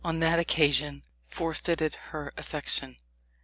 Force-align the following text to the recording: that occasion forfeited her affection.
that 0.03 0.39
occasion 0.39 1.03
forfeited 1.29 1.93
her 2.09 2.31
affection. 2.35 2.97